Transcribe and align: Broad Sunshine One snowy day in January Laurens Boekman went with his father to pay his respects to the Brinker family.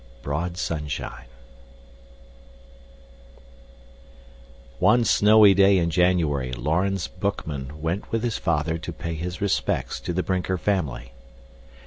Broad 0.23 0.57
Sunshine 0.57 1.27
One 4.79 5.03
snowy 5.05 5.53
day 5.53 5.77
in 5.77 5.91
January 5.91 6.51
Laurens 6.53 7.07
Boekman 7.07 7.79
went 7.81 8.11
with 8.11 8.23
his 8.23 8.39
father 8.39 8.79
to 8.79 8.91
pay 8.91 9.13
his 9.13 9.41
respects 9.41 9.99
to 9.99 10.11
the 10.11 10.23
Brinker 10.23 10.57
family. 10.57 11.11